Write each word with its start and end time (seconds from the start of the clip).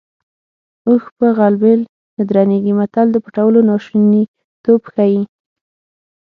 اوښ 0.87 1.03
په 1.17 1.27
غلبېل 1.37 1.81
نه 2.15 2.23
درنېږي 2.29 2.73
متل 2.79 3.07
د 3.11 3.17
پټولو 3.25 3.59
ناشونیتوب 3.69 4.81
ښيي 4.93 5.21